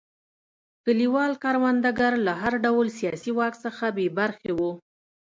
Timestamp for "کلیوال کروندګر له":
0.85-2.33